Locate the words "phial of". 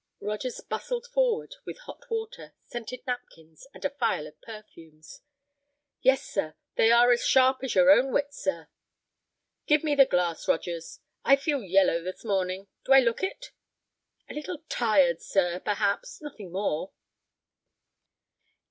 3.91-4.41